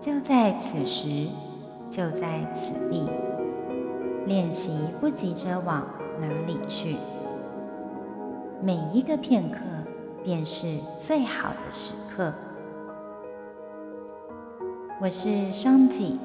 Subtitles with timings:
[0.00, 1.28] 就在此时，
[1.90, 3.06] 就在此地，
[4.24, 5.86] 练习不急着往。
[6.18, 6.96] 哪里去？
[8.62, 9.58] 每一个片刻
[10.22, 12.30] 便是最好的时刻。
[15.00, 16.18] 我是双体，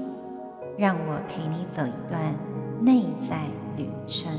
[0.77, 2.35] 让我陪你走一段
[2.81, 3.45] 内在
[3.77, 4.29] 旅程。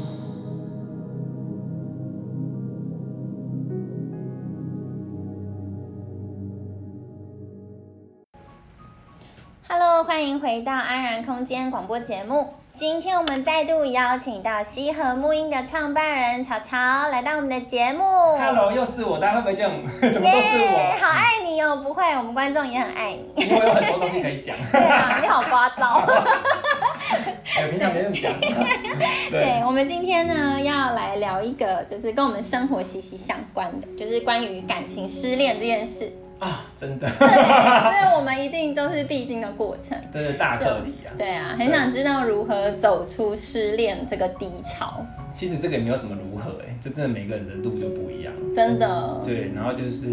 [10.47, 12.55] 回到安然空间广播节目。
[12.73, 18.05] 今天我们再度邀请到西河木音的创办人乔乔来到我们的节目。
[18.39, 19.73] Hello，又是我，大家会不会这样？
[20.01, 20.97] 怎么都是我？
[21.01, 21.79] 好爱你哦！
[21.79, 23.45] 不会，我们观众也很爱你。
[23.45, 24.55] 因为有很多东西可以讲。
[24.71, 26.01] 对啊，你好聒噪。
[27.59, 28.33] 哎，平常没人讲。
[29.33, 36.13] 对，我们今天呢要来聊一个，就是跟我们生活息息相关的，就是关于感情失恋这件事。
[36.39, 41.09] 啊，真的，对，因为我们一定都是必经的过程， 这是大课题啊。
[41.17, 45.05] 对啊，很想知道如何走出失恋这个低潮。
[45.35, 48.33] 其实这个也没有什么如何，哎，就真的每个人的路就不一样。
[48.55, 49.21] 真的。
[49.25, 50.07] 对，然后就是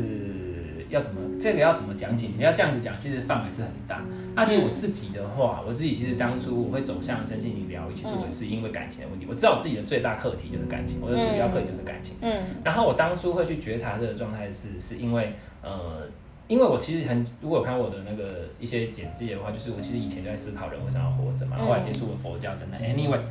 [0.93, 2.29] 要怎么，这个要怎么讲解？
[2.37, 4.01] 你要这样子讲，其实范围是很大。
[4.35, 9.25] 那其实我自己的话，我自己其实当初我会走向身心灵疗愈，其实我是因为感情的问题。
[9.29, 12.15] 我知道我自己的最大课题就是感情，我的主要课题就是感情。
[12.21, 12.43] 嗯。
[12.63, 15.33] 然后我当初会去觉察这个状态，是是因为。
[15.63, 16.05] 呃，
[16.49, 22.79] 因为我其实很，如果有看我的那个一些简介的话，就是我其实以前就在思考人为什么要活着嘛，后来接触了佛教等等。
[22.81, 23.21] Anyway。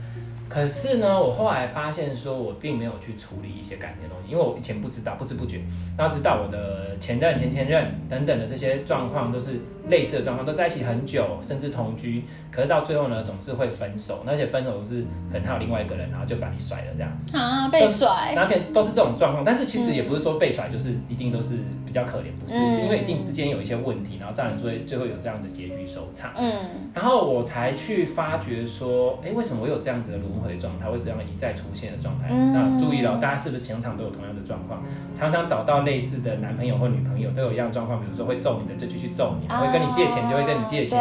[0.52, 5.62] 可是呢，我后来发现说，我并没有去处理一些感情的东西，因为我以前不知道，不知不觉，
[5.96, 19.44] 然后直到我的前任、前前任等等的这些状况，都是类似的状况，都在一起很久，甚至同居，可是到最后呢，总是会分手，而且分手是可能他有另外一个人，然后就把你甩了这样子啊，被甩，那边都是这种状况。
[19.44, 21.56] 但是其实也不是说被甩就是一定都是
[21.86, 26.32] 比较可怜，不是，是因为一定之间有一些问题，然后这样最最后有这样的结局收场。
[26.36, 30.32] 嗯，然后我才去发觉说，哎，为什么我有这样子的轮？
[30.42, 34.82] 回状态会这样一再出现的状态，那注意了，大家是不是常常都有同样的状况？
[35.14, 40.98] 常常找到类似的男朋友或女朋友都有一样状况，比如说会揍你的就继续揍你，会跟你借钱就会跟你借钱，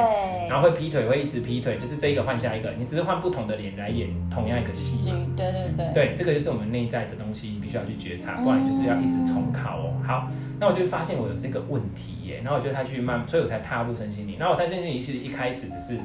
[0.50, 5.18] 然后会劈腿会一直劈腿，就是这一个换下一个，你只是换不同的脸来演同样一个戏嘛？
[5.36, 9.94] 对对对，对，这个就是我们内在的东西，你必须要去觉察，不然就是要一直重考哦。
[10.06, 10.30] 好，
[10.60, 14.38] 那我就发现我有这个问题耶，然后我就他去慢，所以我才踏入身心灵。
[14.40, 16.00] 然后我在身心灵其实一开始只是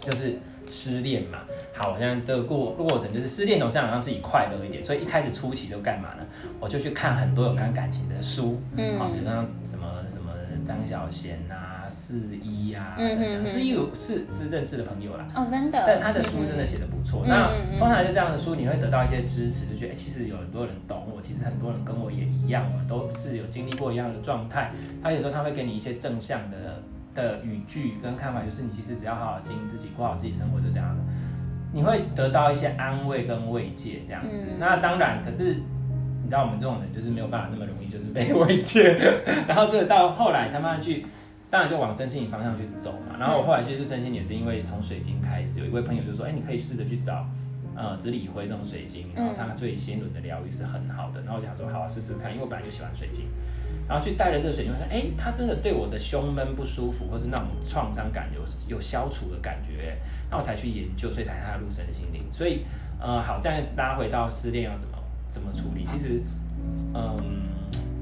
[0.00, 0.38] 就是
[0.70, 1.38] 失恋嘛。
[1.74, 6.26] 好，我现在这个过过程就是失恋总是想让自己快乐一点，所以一开始初期都干嘛呢？
[6.58, 10.32] 我就去看很多有关感情的书，嗯，好，比如像什么什么
[10.66, 11.57] 张小娴啊、
[11.88, 17.24] 四一啊，嗯嗯，四一是是认识的朋友啦，哦，真的，但他的书真的写的不错。
[17.26, 24.70] 那通常就这样的书，你会得到一些支持，就觉得哎，其实有很多人懂我，其实很多人跟我也一样嘛，都是有经历过一样的状态。
[25.02, 26.82] 他有时候他会给你一些正向的
[27.14, 31.02] 的语句跟看法，就是你其实只要好好经营自己，过好自己生活，就这样的。
[31.70, 34.46] 你会得到一些安慰跟慰藉，这样子。
[34.58, 35.54] 那当然，可是
[36.22, 38.96] 你知道我们这种人就是没有办法那么容易就是被慰藉。
[39.46, 41.04] 然后就到后来才慢慢去，
[41.50, 43.16] 当然就往真心灵方向去走嘛。
[43.18, 47.26] 然后我后来接触真心也是因为从水晶开始，有一位朋友就说：“哎，你可以试着去找
[47.74, 53.26] 呃紫锂辉这种水晶，然后它对心轮的疗愈是很好的。”然后我就想说：“好，试试看。”因为我本来就喜欢水晶。
[53.88, 59.96] 然后去带了这个水晶，我想哎，它真的对我的胸闷不舒服，或是那种创伤感有有消除的感觉，
[60.30, 62.22] 那我才去研究，所以才踏入身心灵。
[62.30, 62.66] 所以，
[63.00, 64.98] 呃，好，这样拉回到失恋要怎么
[65.30, 65.86] 怎么处理？
[65.86, 66.22] 其实，
[66.92, 67.42] 嗯，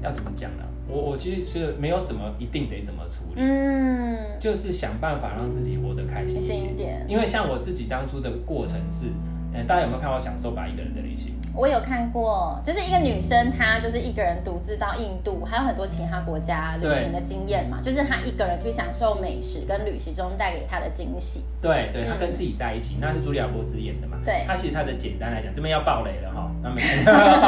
[0.03, 0.63] 要怎么讲呢？
[0.89, 7.05] 我我其实是没有什么一定得怎么处理，嗯，就是想办法让自己活得开心一点。
[7.07, 9.07] 因为像我自己当初的过程是，
[9.53, 11.33] 嗯，大家有没有看我《享受吧一个人的旅行》？
[11.57, 17.79] 我有看过，就是一个女生，她就是一个人独自到印度，还有很多其他国家旅行的经验嘛。
[17.81, 21.41] 就是她一个人去享受美食跟旅行中带给她的惊喜。
[21.59, 24.19] 对对，她跟自己在一起，那是茱莉亚·波兹演的嘛。
[24.23, 26.51] 对，她其实她的简单来讲，这边要爆雷了哈。
[26.61, 26.81] 那没，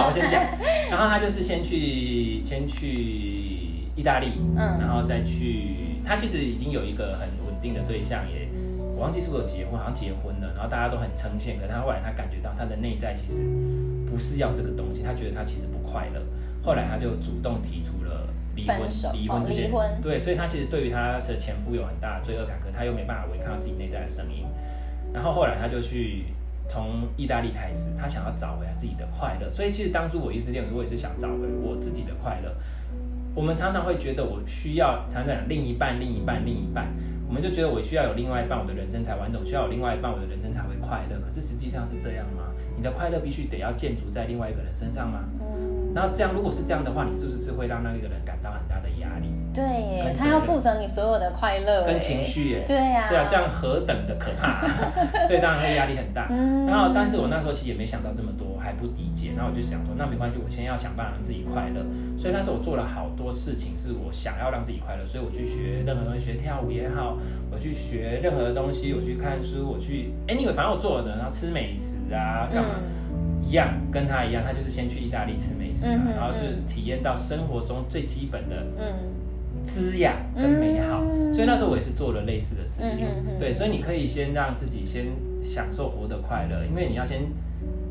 [0.08, 0.44] 我先讲。
[0.90, 2.88] 然后她就是先去先去
[3.96, 8.50] 意大利，嗯，然后再去，她其实已经有一个很稳定的对象，也
[8.96, 10.52] 我忘记是不是有结婚，好像结婚了。
[10.56, 13.46] 然后大家都很称羡，可她后来她感觉到她的内在其实。
[14.10, 16.22] 不是要这个东西，他觉得他其实不快乐。
[16.64, 18.80] 后来他就主动提出了离婚，
[19.14, 20.02] 离婚，离婚。
[20.02, 24.46] 对，所以他其实对于他的前夫有很大的罪恶感，可他又没办法违抗自己内在的声音。
[25.14, 26.26] 然后后来他就去
[26.68, 29.50] 从意大利开始，他想要找回来自己的快乐。
[29.50, 32.54] 所以其实当初我异地恋的时候，我也是想找回我自己的快乐。
[33.36, 36.88] 我们常常会觉得我需要常常另一半，另一半，另一半，
[37.28, 41.18] 我们就觉得我需要有另外一半，我的人生才完整；需要有另外一半，我的人生才会快乐。
[41.24, 42.49] 可是实际上是这样吗？
[42.80, 45.20] 你的快乐必须得要建筑在另外一个人身上吗？
[45.42, 45.92] 嗯。
[45.94, 49.28] 那这样，如果是这样的话，你是不是是会让那一个人感到很大的压力？
[49.60, 52.64] 对耶，他要负责你所有的快乐跟情绪，耶。
[52.66, 54.66] 对呀，对啊，这样何等的可怕，
[55.28, 56.28] 所以当然会压力很大。
[56.66, 59.32] 然后，但是我那时候其实也没想到这么多，还不理解。
[59.36, 61.84] 然后我就想说，那没关系，我先要想办法让自己快乐。
[62.18, 65.06] 所以那时候我做了好多事情，是我想要让自己快乐。
[65.06, 67.18] 所以我去学任何东西，学跳舞也好，
[67.52, 72.76] 我去学任何的东西，我去看书，我去，anyway，反正我做的，然后吃美食啊，干嘛？
[73.42, 78.56] 一样，跟他一样，他就是先去意大利吃美食，然后就是体验到生活中最基本的
[79.74, 81.04] 滋养跟美好。
[81.34, 83.08] 所以那时候我也是做了类似的事情，
[83.40, 85.06] 对，所以你可以先让自己先
[85.42, 87.22] 享受活得快乐，因为你要先，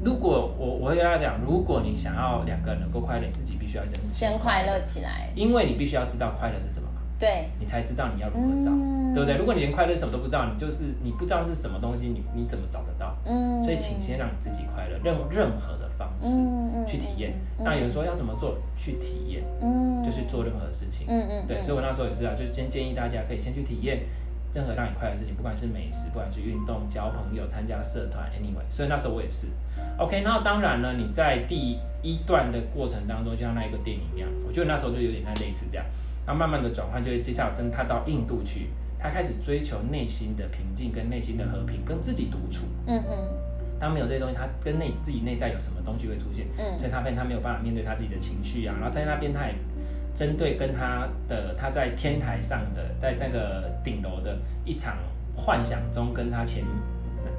[0.04, 6.87] 如果我我会跟他讲，如果你想要两个人能够快乐，你自己必须要先快乐起来，因为你必须要知道快乐是什么。
[7.18, 8.70] 对，你才知道你要如何找，
[9.12, 9.36] 对不对？
[9.36, 13.16] 如果你连快乐什么都不知道，你就是你不知道是什么东西，你你怎么找得到？
[13.26, 16.28] 嗯，所以请先让你自己快乐，任任何的方式
[16.86, 17.34] 去体验。
[17.58, 18.56] 那有人说要怎么做？
[18.76, 21.06] 去体验，嗯，就去做任何事情。
[21.08, 21.60] 嗯嗯，对。
[21.62, 24.02] 所以我那时候也是啊，就先建议大家可以先去体验
[24.54, 28.62] 任何让你快乐的事情，不管是美食，不管是运动、交朋友、参加社团，anyway。
[28.70, 29.48] 所以那时候我也是。
[29.98, 35.84] OK，那当然呢，你在第一段的过程当中，就像那一个电影一样，我觉得那时候就有点像类似这样。
[36.28, 38.66] 然后慢慢的转换，就会介绍真他到印度去，
[39.00, 42.66] 他开始追求内心的平静跟内心的和平，跟自己独处。
[42.86, 43.28] 嗯嗯。
[43.80, 46.46] 当没有这些东西，他跟内自己内在有什么东西会出现？
[46.58, 46.78] 嗯。
[46.78, 48.76] 所以他发现他没有办法面对他自己的情绪啊。
[48.78, 49.54] 然后在那边，他也
[50.14, 54.36] 针对跟他的他在天台上的在那个顶楼的
[54.66, 54.98] 一场
[55.34, 56.62] 幻想中，跟他前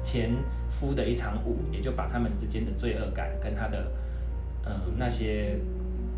[0.02, 0.32] 前
[0.68, 3.86] 夫的一场舞，也就把他们之间的罪恶感跟他的
[4.66, 5.56] 嗯那些。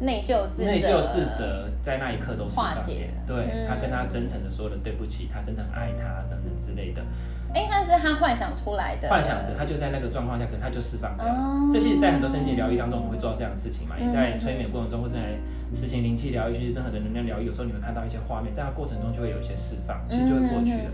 [0.03, 3.11] 内疚自内疚自责，在那一刻都化解。
[3.27, 7.01] 对他跟他真诚的说了对不起，他真的很爱他等等之类的。
[7.55, 9.09] 哎，那是他幻想出来的。
[9.09, 11.27] 幻想着他就在那个状况下，可能他就释放掉。
[11.73, 13.95] 这些在很多身心疗愈当中，我们会做到这样的事情嘛？
[13.97, 15.39] 你在催眠过程中，或者在
[15.75, 20.91] 实行灵气疗愈，去任何的能量疗愈，有时候你会看到一些画面，在那过程中就会有一些释放，其实就会过去了。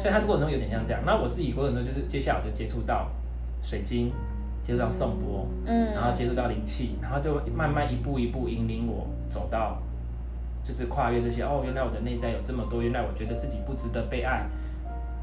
[0.00, 1.02] 所以他的过程中有点像这样。
[1.04, 3.10] 那我自己过程中就是接下来我就接触到
[3.62, 4.12] 水晶。
[4.62, 9.82] 接触到颂钵，嗯，然后接触到灵气，然后就慢慢一步一步引领我走到，
[10.62, 11.42] 就是跨越这些。
[11.42, 14.46] 哦，原来我的内在有这么多，原来我觉得自己不值得被爱，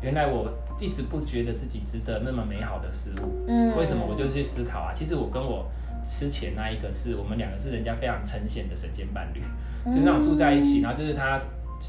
[0.01, 3.45] 原来我一直不觉得自己值得那么美好的事物。
[3.47, 4.05] 嗯，为什么？
[4.05, 4.93] 我就去思考啊。
[4.93, 5.65] 其实我跟我
[6.03, 9.41] 之前那一个是我们两个是人家非常呈现的神仙伴侣，
[9.85, 11.39] 就是那种住在一起，然后就是他。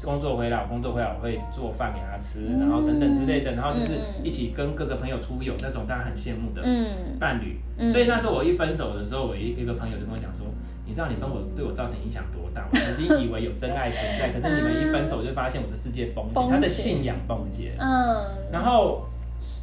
[0.03, 6.61] 工作回来，我工作回来，我会做饭给他吃，然后等等之类的，然后就是一起跟各个朋友出游那种，大家很羡慕的
[7.19, 7.59] 伴侣。
[7.91, 10.45] 所以那时候我一分手的时候，我一一个朋友就跟我讲说
[10.87, 12.65] ：“你知道你分我对我造成影响多大？
[12.71, 17.73] 我曾经以为有真爱存在，可是你们一分手就发现我的世界崩解，他的信仰崩解。
[17.77, 19.05] 嗯，然后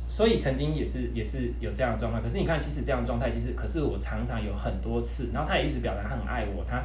[0.09, 2.23] 所以曾经也是也是有这样的状况。
[2.23, 6.83] 可是你看，即使这样的状态，其实可是我常常有很多次，然后他也一直表达他很爱我，他。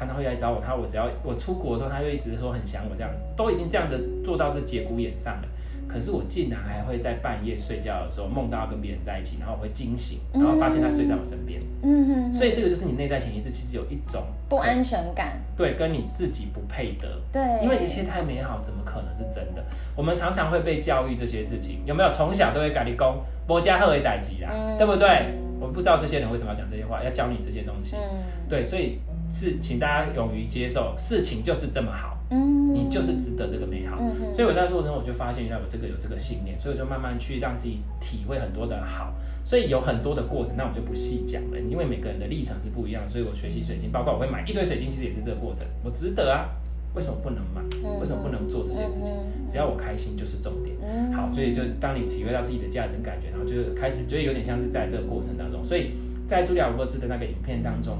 [0.00, 5.48] 常常会来找我，他我只要我出国的时候，他就一直说很想我，这样都已经这样的做到这节骨眼上了。
[5.86, 11.60] 可是我竟然还会在半夜睡觉的时候梦到跟别人在一起，然后我会惊醒，然后发现他睡在我身边。
[11.82, 12.32] 嗯哼。
[12.32, 17.20] 所以这个就是你内在潜意识其实有一种不安全感，对，跟你自己不配得。
[17.30, 17.42] 对。
[17.62, 19.62] 因为一切太美好，怎么可能是真的？
[19.94, 22.10] 我们常常会被教育这些事情，有没有？
[22.12, 25.34] 从小都会改立功，波加赫为代吉啦，对不对？
[25.60, 27.96] 我不知道这些人为什么要讲这些话，要教你这些东西。
[27.96, 28.22] 嗯。
[28.48, 29.00] 对，所以。
[29.30, 33.96] 是，请大家勇于接受，事情就是这么好，嗯，你就是值得这个美好。
[34.32, 39.14] 所以我在做的时候，我就发现原来我这个有这个信念，所以我就慢慢去让自己体会很多的好。
[39.44, 43.08] 所以有很多的过程，那我就不细讲了，因为每个人的历程是不一样。
[43.08, 45.66] 所以我学习水晶，包括我会买一堆水晶，其实也是这个过程。
[45.84, 46.50] 我值得啊，
[46.94, 47.62] 为什么不能买？
[48.00, 49.14] 为什么不能做这些事情？
[49.48, 50.76] 只要我开心就是重点。
[51.14, 55.64] 好，所以就当你体会到自己的价值感觉，然后就开始，就有点像是在这个过程当中。
[55.64, 55.92] 所以
[56.26, 57.98] 在朱利亚·沃兹的那个影片当中。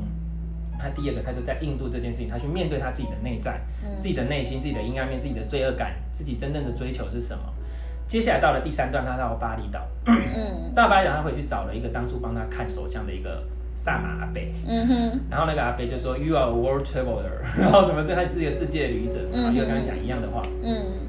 [0.81, 3.61] 他第二个，他就在印度这件事情，他去面对他自己的内在，
[3.99, 7.43] 自己的内心，自己的阴暗面，自己的罪恶感，自己真正的追求是什么？
[8.07, 13.45] 接下来到了第三段，他到巴厘岛，嗯， 到巴厘岛，他回去找了一个当初帮他看手相的一个
[13.77, 21.07] 萨玛阿贝，嗯哼，然后那个阿贝就说，You are a world traveler， 然后怎么这他是一个世界旅者，然后又跟他讲一样的话，嗯，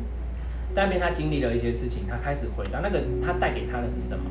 [0.75, 4.25] 但边他经历了一些事情，他开始回到那个他带给他的是什么？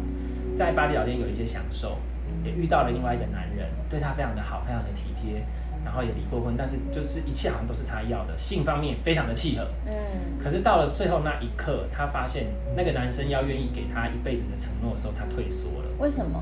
[0.57, 1.97] 在巴厘岛间有一些享受。
[2.45, 5.45] 也遇到了另外一个男人，对他非常的好，非常的体贴。
[5.83, 9.67] 然然后也离过婚，但是就是一切好像都是他要的，性方面非常的契合。
[9.87, 9.93] 嗯，
[10.41, 12.47] 可是到了最后那一刻，他发现
[12.77, 15.89] 那个男生要愿意给他一辈子的承诺的时候，他退缩了。
[15.99, 16.41] 为什么？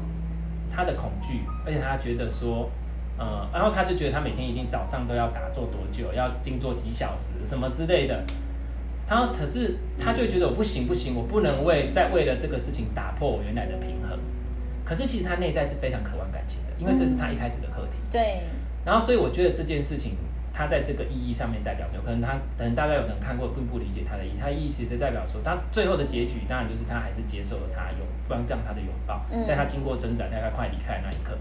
[0.71, 2.69] 他的恐惧，而且他觉得说，
[3.17, 8.23] 呃，然后他就觉得他每天一定早上都要打坐多久，要静坐几小时，什么之类的。
[9.07, 14.19] 他可是他就觉得我不行不行，我不能为再为了这个事情打破我原来的平衡。
[14.89, 17.99] 可是其实他内在是非常渴望感情的，因为这是他一开始的课题。
[18.11, 18.41] 对。
[18.87, 20.17] 然后所以我觉得这件事情，
[20.51, 22.03] 他在这个意义上面代表什么？
[22.03, 24.39] 可能他可能大家有人看过并不理解他的意义。
[24.41, 31.37] 他的意思就代表说，他最后的结局当然就是他还是接受了他拥让让他的拥抱，在他经过挣扎，大概快离开的那一刻。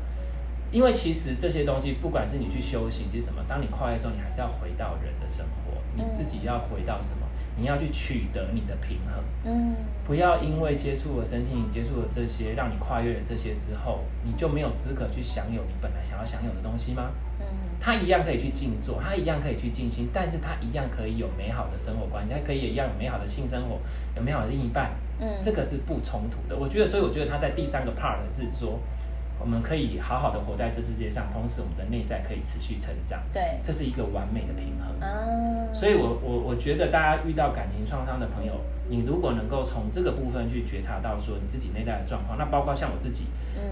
[0.69, 7.25] 因为其实这些东西，不管是你去修行是什么，当你跨越之后，你还是要回到人的生活，你自己要回到什么？
[7.59, 17.09] 你要去取得你的平衡，嗯，不要因为接触了身心灵，接触了这些，让你跨越了这些之后，你就没有资格去享有你本来想要享有的东西吗？
[17.39, 17.45] 嗯，
[17.79, 23.79] 他一样可以去静坐，他一样可以去静心，但是他一样可以有美好的生活关系，他可以也一样有美好的性生活，
[24.15, 26.55] 有美好的另一半，嗯，这个是不冲突的。
[26.55, 28.79] 我觉得，所以我觉得他在第三个 part 是说。
[29.39, 33.21] 我们可以好好的活在这世界上，同时我们的内在可以持续成长。
[33.31, 34.99] 对，这是一个完美的平衡。
[34.99, 38.53] 啊，所以我我我觉得大家遇到感情创伤的朋友，
[38.89, 43.25] 你如果能够从这个部分去觉察到说你自己内在的状况，那包括像我自己，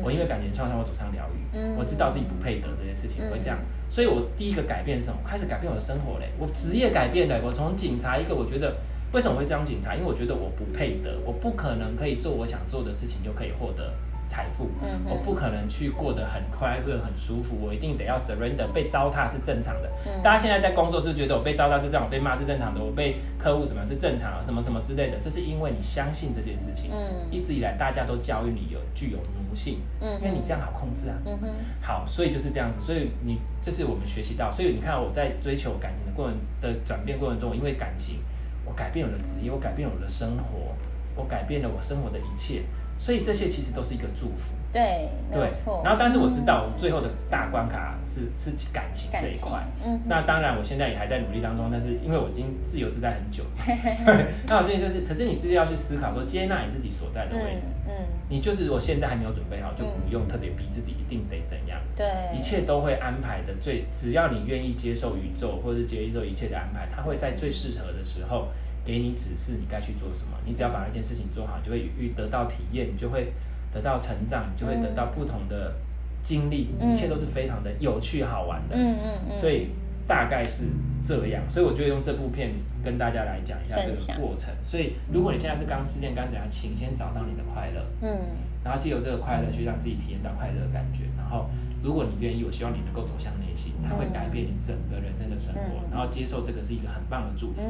[0.04, 3.58] 我因为感情创伤，我走上疗愈，我知道自己不配得这件事情，会这样。
[3.90, 5.20] 所以我第一个改变是什么？
[5.26, 8.76] 开始改变我的生活嘞，我职业改变了，我从警察一个，我觉得
[9.14, 9.96] 为什么会当警察？
[9.96, 13.92] 因为我觉得我不配得，我不可能可以做我想做的事情就可以获得。
[14.28, 14.70] 财富，
[15.08, 18.68] 我不可能去过得很快乐、很舒服，我一定得要 surrender。
[18.74, 19.90] 被糟蹋是正常的。
[20.24, 26.92] 大家现在在工作是觉得我被糟蹋是正常，被骂是正常的，我被客户什么是正常，什么什么之类的，这是因为你相信这件事情。
[26.92, 31.16] 嗯，一直以来大家都教育你有具有奴性，嗯，因为你这样好控制啊。
[31.26, 31.50] 嗯哼，
[31.82, 32.82] 好，所以就是这样子。
[32.82, 34.52] 所以你这是我们学习到。
[34.52, 38.20] 所以你看我在追求感情的过程的转变过程中，因为感情，
[38.66, 40.76] 我改变我的职业，我改变我的生活，
[41.16, 42.64] 我改变了我生活的一切。
[42.98, 45.82] 所以这些其实都是一个祝福，对，没错。
[45.84, 49.62] 然后，但是我知道最后的大关卡是是感情这一块。
[49.84, 51.68] 嗯，那当然，我现在也还在努力当中。
[51.70, 57.68] 但是因为我已经自由自在很久了， 那我最近就是，可是你自己要去思考说，接纳你自己所在的位置。
[57.86, 57.94] 嗯，
[58.30, 61.78] 你就是我现在还没有准备好，就不用特别逼自己一定得怎样。
[61.98, 68.48] 对，一切都会安排的最，只要你愿意接受宇宙或者接受一切的安排，它会在最适合的时候。
[68.86, 70.38] 给你指示，你该去做什么。
[70.46, 73.34] 你只要把那件事情做好，就会遇得到体验，你就会
[73.74, 75.74] 得到成长，你就会得到不同的
[76.22, 78.76] 经历，一切都是非常的有趣好玩的。
[78.76, 79.36] 嗯嗯嗯。
[79.36, 79.70] 所以
[80.08, 80.66] 大概是
[81.04, 82.52] 这样，所以我就用这部片
[82.84, 84.54] 跟大家来讲一下这个过程。
[84.64, 87.84] 所以如果你现在是刚失恋，刚怎样，请先找到你的快乐。
[88.02, 88.18] 嗯。
[88.64, 91.50] 然后借由这个快乐去让自己体验到快乐的感觉，然后。
[91.86, 95.60] 如果你愿意，我希望你能够走向内心，它会改变你整个人生的生活，
[95.92, 97.62] 然后接受这个是一个很棒的祝福。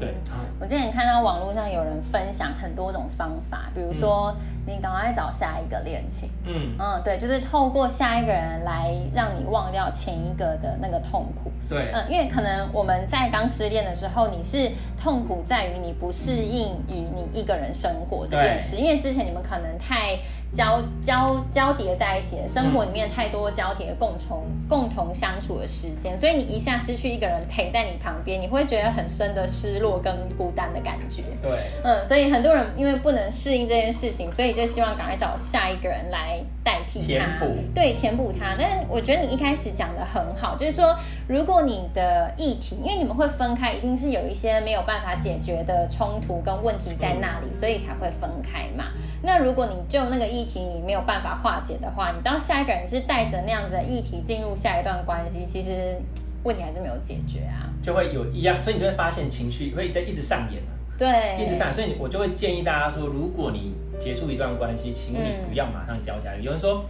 [0.00, 0.14] 对，
[0.58, 4.34] 我之前看到网络上有人分享很多种方法，比如说
[4.66, 6.74] 你赶快找下一个恋情，嗯。
[6.78, 11.52] 嗯，对，就是透过下一个人来让你忘掉前一个的那个痛苦。
[11.68, 20.18] 对，嗯，因为可能我们在刚失恋的时候，你是痛苦在于你不适应于你一个人生活这件事，因为之前你们可能太。
[20.52, 31.22] 交交交叠在一起的生活里面太多交叠共同共同相处的时间，所以你一下失去一个人陪在你旁边，你会觉得很深的失落跟孤单的感觉。
[31.40, 31.50] 对，
[31.82, 37.38] 嗯，所以很多人因为不能适应这件事情，所以就希望赶快找下一个人来代替他，
[37.74, 38.54] 对，填补他。
[38.58, 40.94] 但是我觉得你一开始讲的很好，就是说
[41.26, 48.84] 如果你的议题，因为你们会分开，一定是有一些没有办法解决的冲突跟问题在那里，所以才会分开嘛。
[49.22, 55.96] 那如果你就那个议议题你没有办法化解的话，你当下一个人是带着那样子的议题进入下一段关系，其实
[56.42, 60.60] 问题还是没有解决啊，就会有一样，所以你就会发现情绪会在一直上演
[60.98, 65.18] 对，一直上，所以我就会建议大家说，如果你结束一段关系，请你
[65.48, 66.42] 不要马上交下一个。
[66.42, 66.84] 有人说，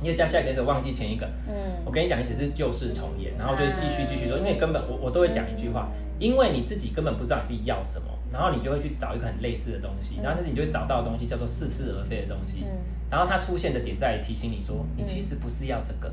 [0.00, 5.88] 你交下一个忘记前一个，嗯，我跟你讲，你只是旧事重演，然后就继续继续说，因为根本我我都会讲一句话，
[6.18, 8.06] 因为你自己根本不知道你自己要什么。
[8.32, 12.64] 然后你就会去找一个很类似的东西，然后就是你就会找到的东西叫做似是而非的东西。
[12.64, 12.68] 嗯。
[13.10, 16.12] 然后它出现的点在提醒你说，你其实不是要这个。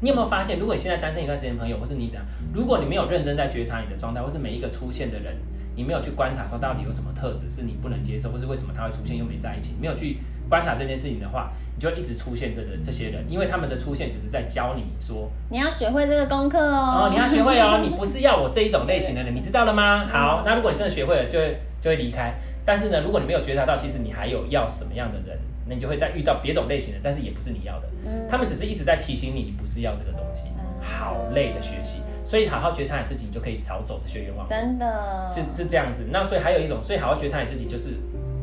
[0.00, 5.34] 你有没有发现，如果你现在单身一段时间，朋友或是你怎样，如果你没有认真在觉察你的状态，或是每一个出现的人，
[5.74, 17.06] 你没有去观察说到底有什么特质是你不能接受，或是为什么他会出现又没在一起，没有去观察这件事情的话，你就一直出现这个这些人，因为他们的出现只是在教你说，你要学会这个功课哦。
[17.06, 20.06] 哦，你要学会哦，你不是要我这一种类型的人， 你知道了吗？
[20.06, 22.34] 好，那如果你真的学会了，就会就会离开。
[22.64, 25.38] 但是呢，如果你没有觉察到，其实你还有要什么样的人
[25.68, 27.88] 那你就会再遇到别种类型的，但是也不是你要的。
[28.04, 30.48] 嗯，他们只是一直在提醒你，你不是要这个东西，
[30.80, 32.00] 好累的学习。
[32.24, 34.50] 所以好好觉察你自己，你就可以少走这些冤枉路。
[34.50, 36.06] 真的，是是这样子。
[36.10, 37.94] 那所以还有一种，所以好好觉察你自己，就是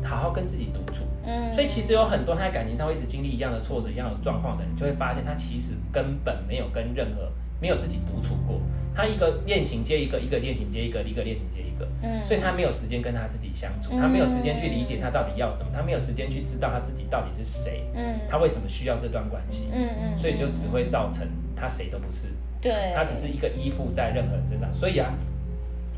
[0.02, 1.04] 好好跟自己独处。
[1.26, 8.60] 嗯，所以其实有很多他在感情上会一直经历一样的挫折、一样的状况的人，就会发现他其实根本没有跟任何没有自己独处过。
[8.96, 11.88] 他一个恋情接一个，一个恋情接一个，一个恋情接一个。
[12.02, 17.82] 嗯，所以他没有时间跟他自己相处，他没有时间去理解他到底要什么，他没有时间去知道他自己到底是谁。
[17.94, 19.68] 嗯，他为什么需要这段关系？
[19.72, 21.26] 嗯嗯，所以就只会造成
[21.56, 22.28] 他谁都不是。
[22.60, 25.12] 对，他只是一个依附在任何人身上，所以啊，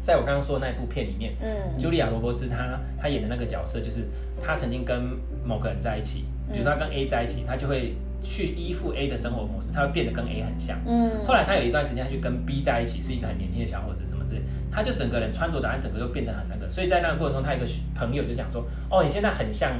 [0.02, 4.08] 在我刚刚说的那部片里面，嗯，茱莉亚·罗伯兹她她演的那个角色，就是
[4.44, 5.02] 她曾经跟
[5.44, 19.72] 某个人在一起，比如说她跟 A 在一起，她就会去依附 A 的生活模式，她会变得跟 A 很像，嗯，后来她有一段时间去跟 B 在一起，是一个很年轻的小伙子，什么之类，他就整个人穿着打扮，整个就变得很那个，所以在那个过程中，他一个朋友就讲说，哦，你现在很像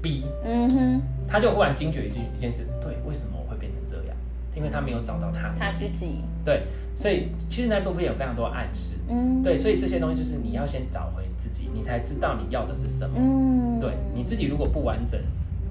[0.00, 3.38] B，嗯哼，他就忽然惊觉一件一件事，对，为什么？
[4.54, 6.62] 因为他没有找到他他自己，对，
[6.94, 15.18] 所以其实那部分有非常多暗示，嗯，对，所以这些东西就是你要先找回自己，你才知道你要的是什么，嗯，对，你自己如果不完整，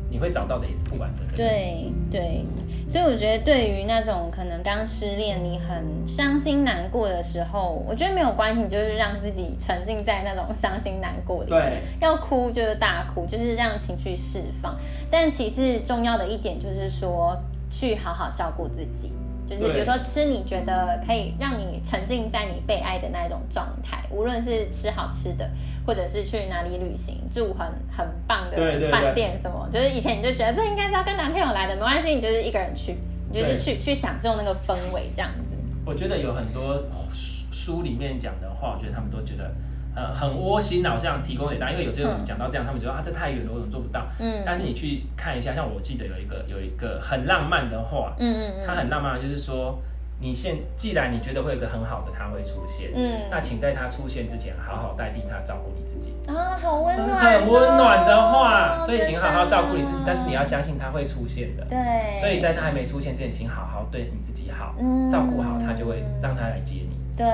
[0.10, 2.44] 你会找到的也是不完整的，对对，
[2.88, 14.76] 所以我觉得对于那种可能刚失恋，你很伤心难过的时候，我觉得没有关系，你就是让自己沉浸在那种伤心难过里面，要哭就是大哭，就是让情绪释放，
[15.10, 17.40] 但其次重要的一点就是说。
[17.72, 19.12] 去好好照顾自己，
[19.48, 25.50] 就是比如说吃你觉得可以让你沉浸在你被爱的那一种状态，无论是吃好吃的，
[25.88, 28.58] 或者是去哪里旅行，住很很棒的
[28.92, 32.98] 饭店什么，就是以前你就觉得这应该是要跟男朋友来的，没关系，你就是一个人去，
[33.32, 35.56] 你就是去去享受那个氛围这样子。
[35.86, 36.76] 我觉得有很多
[37.10, 39.50] 书书里面讲的话，我觉得他们都觉得。
[39.94, 44.08] 呃，很窝心好像提供给大家，因为有些人讲到这样，他们觉得啊，这太远了，我怎么做不到？
[44.20, 49.78] 嗯，但是你去看一下，像我记得有一个有一个很浪漫的话，嗯嗯嗯，它很浪漫，就是说，
[50.22, 56.14] 你现既然你觉得会有个很好的他会出现，嗯，那请在他出现之前，好好代替他照顾你自己。
[56.28, 65.10] 啊，好温暖，很温暖的话，所以请好好照顾你自己，但是你要相信他会出现的，对，所以在他还没出现之前，请好好对你自己好，嗯。
[65.10, 67.26] 照顾好他，就会让他来接你，对，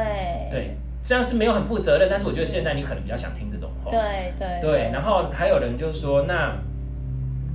[0.50, 0.78] 对。
[1.08, 3.90] 虽然是没有很负责任，但是我觉得现在你可能比较想听这种话。
[3.90, 4.92] 对对对。
[4.92, 6.54] 然后还有人就说：“那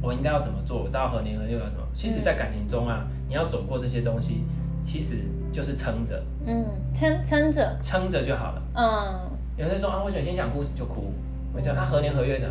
[0.00, 0.84] 我应该要怎么做？
[0.84, 4.42] 我到何年何月要什么？”其实，在感情中啊，你要走过这些东西，
[4.82, 5.16] 其实
[5.52, 6.24] 就是撑着。
[6.46, 8.62] 嗯，撑撑着，撑着就好了。
[8.74, 9.30] 嗯。
[9.58, 11.12] 有人说啊，我想先想哭就哭，
[11.52, 12.48] 我讲那何年何月的，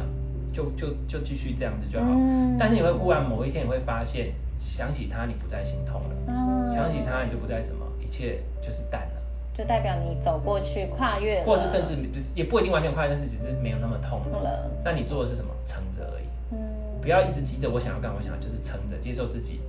[0.53, 2.05] 就就就继续这样子就好。
[2.11, 2.55] 嗯。
[2.59, 6.15] 但是你会忽然某一天你会发现，想起他你不再心痛了。
[6.27, 6.71] 嗯。
[6.75, 9.20] 想起他你就不再什么，一切就是淡了。
[9.53, 11.93] 就代表你走过去跨越，或者是甚至
[12.33, 14.71] 也不一定完全跨越，但是只是没有那么痛了。
[14.83, 15.51] 那你做的是什么？
[15.65, 16.23] 撑着而已。
[16.51, 16.57] 嗯，
[17.01, 19.59] 不要一直急着我想要干嘛，我想要就是撑着，接受自己，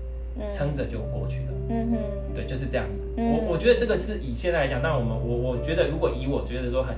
[0.50, 1.52] 撑着就过去了。
[1.68, 3.08] 嗯哼，对，就是这样子。
[3.16, 6.94] 我我觉得这个是以现在来讲，但我们我我觉得如果以我觉得说很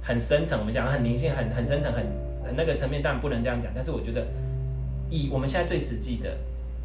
[0.00, 2.06] 很深层，我们讲很灵性，很很深层，很
[2.44, 3.72] 很那个层面，当然不能这样讲。
[3.74, 4.24] 但是我觉得
[5.08, 6.36] 以我们现在最实际的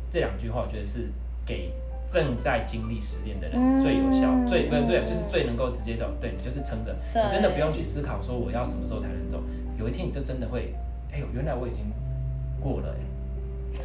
[0.10, 1.10] 这两句话，我觉得是
[1.46, 1.72] 给。
[2.10, 9.42] 正在经历失恋的人最有效，最不最就是最能够直接的，对你就是撑着，你真的不用去思考说我要什么时候才能走，
[9.78, 10.74] 有一天你就真的会，
[11.12, 11.86] 哎呦，原来我已经
[12.62, 13.02] 过了哎。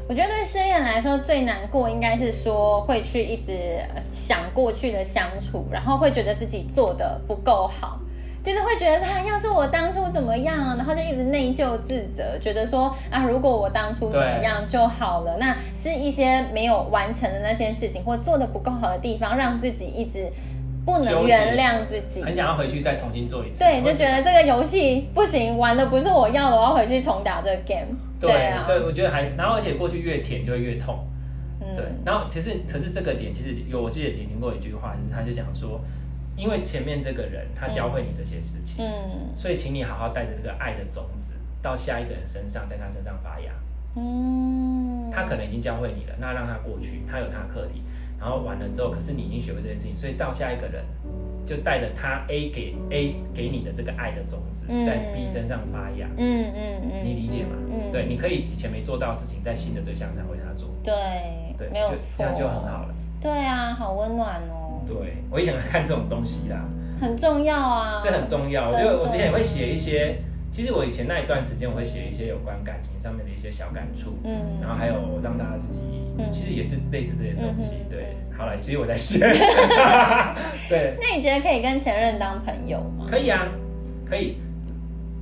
[0.09, 3.81] 我觉得对失恋来说最难过应该是说会去一直
[4.11, 7.99] 想过去的相处，然后会觉得自己做的不够好。
[8.43, 15.37] 就是会觉得说，要是我当初怎么样，然后就一直内疚自责，觉得说啊，如果我当初怎么样就好了。
[15.39, 20.27] 那是一些没有完成的那些事情，或做的不够好的地方，让自己一直
[20.87, 23.63] 不能原谅自己，很想要回去再重新做一次。
[23.63, 27.95] 对，就觉得这个游戏不行，玩的不是我要的，我要回去重打这个 game。
[28.19, 30.99] 对啊，对，我觉得还，然后而且过去越舔就会越痛。
[31.77, 35.79] 对，然后其实可是这个点其实有，我记得也听过一句话，就是他就讲说。
[36.41, 43.53] 因为前面这个人他教会你这些事情，嗯，所以请你好好带着这个爱的种子到下一个人身上，在他身上发芽。
[43.97, 47.83] 嗯，他可能已经教会你了，那让他过去，他有他的课题，
[48.19, 50.85] 然后完了之后，可是你已经学会这件事情，所以到下一个人
[51.45, 56.07] 就带着他 A 给 A 给你的这个爱的种子，在 B 身上发芽。
[56.17, 57.57] 嗯嗯嗯，你理解吗？
[57.69, 60.71] 嗯，对，你可以以前没做到的事情，在新的对象上为他做。
[60.85, 60.95] 对
[61.59, 62.95] 对，没有这样就很好了。
[63.21, 64.70] 对啊，好温暖哦。
[64.87, 66.65] 对，我也想看这种东西啦，
[67.01, 68.69] 很重要啊，这很重要。
[68.69, 70.19] 我觉得我之前也会写一些，
[70.51, 75.81] 其实我以前那一段时间我会写一些有关感情上面的一些小感触，嗯，然后还有让大家自己，
[76.31, 77.77] 其实也是类似这些东西。
[77.89, 79.19] 对，好了，其实我在写。
[80.69, 83.07] 对，那你觉得可以跟前任当朋友吗？
[83.09, 83.49] 可以啊，
[84.09, 84.37] 可以。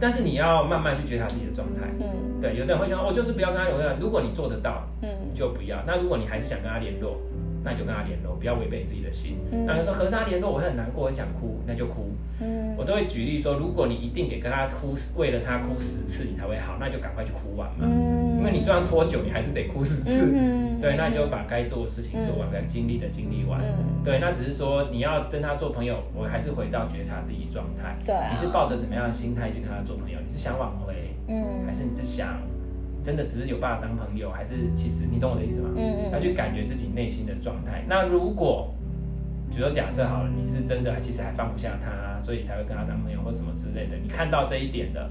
[0.01, 1.81] 但是你要慢慢去觉察自己的状态。
[1.99, 3.97] 嗯，对，有的人会想，我就是不要跟他联络。
[3.99, 5.77] 如果你做得到，嗯，就不要。
[5.85, 7.17] 那如果你还是想跟他联络，
[7.65, 9.37] 那你就跟他联络，不要违背自己的心。
[9.67, 12.11] 那你说和他联络，我会很难过，很想哭，那就哭。
[12.41, 17.83] 嗯，我都会举例说，如果你一定得跟他哭，为了他哭十次你才会好，那就赶快去哭完嘛。
[17.83, 20.31] 嗯，因为你就算拖久，你还是得哭十次。
[20.33, 23.61] 嗯， 对，那你就把该做的事情做完，该经历的经历完。
[23.61, 27.97] 嗯，对，那只是说你要跟他做朋友，我还是回到觉察自己状态。
[28.05, 30.19] 对，你是抱着怎么样的心态去跟他做朋友？
[30.25, 30.95] 你是想挽回，
[31.27, 32.39] 嗯，还是你是想？
[33.09, 35.71] 真的只是有办法当朋友，还是其实你懂我的意思吗？
[35.75, 36.13] 嗯嗯。
[36.13, 37.83] 要去感觉自己内心的状态。
[37.89, 38.75] 那如果，
[39.49, 43.97] 比如说假设好了，你是真的还其实还放不下他，所以才会跟他当朋友或什么之类的。
[43.97, 45.09] 你看到这一点的，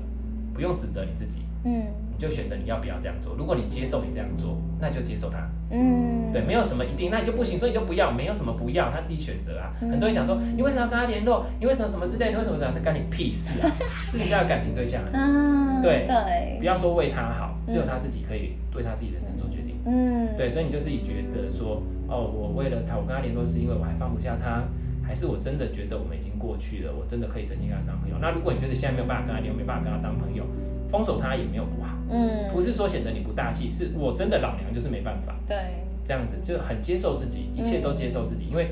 [0.54, 1.42] 不用指责你自己。
[1.64, 1.88] 嗯。
[2.18, 3.36] 你就选择你要不要这样做。
[3.38, 5.48] 如果你接受你这样做，那就接受他。
[5.70, 6.34] 嗯。
[6.34, 9.72] 对，没有什么一定，那你就不行，所以就不要，没有什么不要，他自己选择啊。
[9.80, 11.46] 很多人讲说，你为什么要跟他联络？
[11.60, 12.32] 你为什么什么之类？
[12.32, 12.74] 你为什么这样？
[12.74, 13.70] 他干你屁事啊？
[14.10, 15.04] 是你家的感情对象。
[15.14, 15.82] 嗯。
[15.84, 16.58] 对对。
[16.58, 17.54] 不要说为他好。
[17.68, 19.76] 只有他自己可以对他自己的人做决定。
[19.84, 24.64] 嗯，对，所以你就自己觉得说，哦，我为了他，我跟他联络是因为我还放不下他，
[25.06, 28.16] 还是我真的觉得我们已经过去了，我真的可以真心跟他当朋友？
[28.22, 30.46] 那如果你觉得现在没有办法跟他联络，没办法跟他当朋友，
[30.88, 31.97] 封锁他也没有不好。
[32.10, 35.36] 嗯，不是说显得你不大气，是我真的老娘就是没办法。
[35.46, 35.58] 对，
[36.06, 38.70] 这样子就很接受自己，一切都接受自己，因为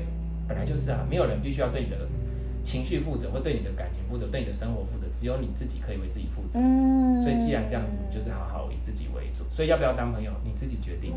[0.48, 1.96] 本来就是啊，没有人必须要对你的。
[2.66, 6.58] 情绪负责，会对你的感情负责，对你的生活负责，只有你自己可以为自己负责。
[6.58, 9.44] 嗯，所以既然这样子，就是好好以自己为主。
[9.52, 11.14] 所以要不要当朋友，你自己决定。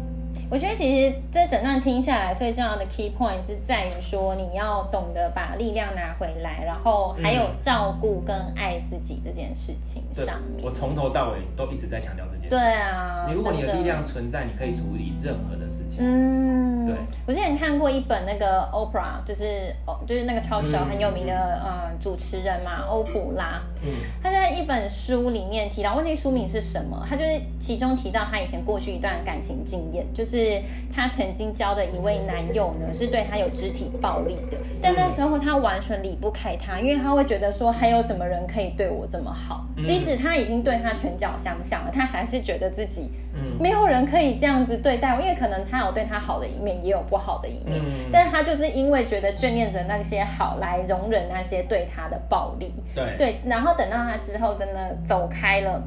[0.52, 10.64] 我觉得其实这整段听下来，最重要的 key point 是在于说，你要懂得把力量拿回来，然后还有照顾跟爱自己这件事情上面。
[10.64, 12.50] 我从头到尾都一直在强调这件事。
[12.50, 16.00] 对啊，你如果你的力量存在，你可以处理任何的事情。
[16.02, 16.96] 嗯，对。
[17.26, 21.39] 我之前看过一本那个 Oprah，就是哦，就是那个超 show 很有名的。
[21.40, 23.90] 呃，主持人嘛，欧普拉，嗯，
[24.22, 27.06] 他在一本书里面提到，问题书名是什么？
[27.10, 30.62] 他就是其中提到他以前过去一段感情经验，就是
[30.94, 39.66] 他曾经交的一位男友呢，是对他有肢体暴力的，但那时候他完全离不开他，因为他会觉得说，还有什么人可以对我这么好？
[39.86, 53.16] 即使他已经对他拳脚相向了，他还是觉得自己，嗯，没有人可以这样子对待我，因为可能他有对他好的一面，也有不好的一面，但是他就是因为觉得眷恋着那些好来容忍那些对他的暴力，对。
[53.18, 55.82] 对，然后等到他之后真的走开了，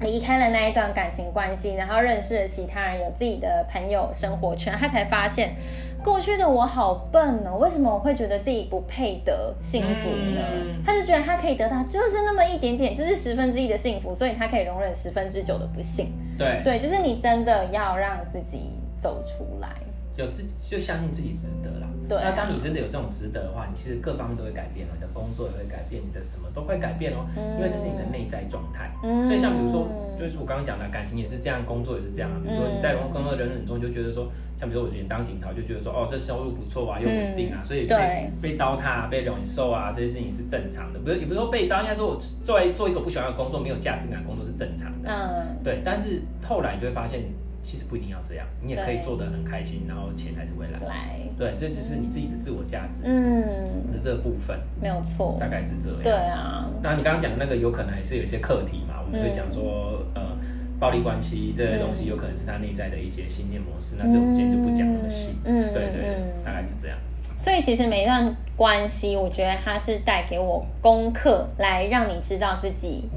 [0.00, 5.54] 离开了那一段感情关系，然后认识了其他人，有自己的朋友生活圈，他才发现。
[6.02, 10.40] 过去的我好笨哦，为什么我会觉得自己不配得幸福呢？
[10.84, 16.12] 他就觉得他可以得到就是那么一点点，就是十分之一的幸福，所以他可以容忍十分之九的不幸。
[16.36, 19.68] 对对，就是你真的要让自己走出来。
[20.16, 21.70] 有自己就相信自己值得
[22.20, 27.26] 那当你真的有这种值得的话，你其实各方面都会改变了，你的工作也会改变，你的什么都会改变哦。
[27.36, 27.56] 嗯。
[27.56, 28.90] 因为这是你的内在状态。
[29.02, 29.26] 嗯。
[29.26, 29.86] 所以像比如说，
[30.18, 32.36] 就是我刚刚讲的，感情也是这样，工作也是这样啊。
[32.42, 34.26] 比如说你在工作人忍中就觉得说，
[34.58, 40.98] 像比如说我觉得当警察就觉得说，哦，这收入不错啊，又稳定啊，所以被被糟蹋、被忍受啊，这些事情是正常的。
[41.00, 45.08] 不是也不是说被糟，应该说我做做一个不喜欢的工作、没有价值感的工作是正常的。
[45.08, 45.56] 嗯。
[45.62, 47.22] 对，但是后来你就会发现。
[47.62, 50.78] 其实不一定要这样，你也可以做得很开心，然后钱还是会来。
[50.86, 56.02] 来，对，所以只是你自己的自我价值，嗯，的这个部分没有错，大概是这样。
[56.02, 59.00] 对啊，那你刚刚讲的那个有可能还是有一些课题嘛？
[59.04, 60.36] 我们会讲说，呃，
[60.80, 65.34] 暴力关系这些东西有可能是他内在的一些信念模式，那这我们今天就不讲那么细。
[65.44, 66.98] 嗯，对对对，大概是这样。
[67.38, 73.08] 所以其实每一段关系，我觉得它是带给我功课，来让你知道自己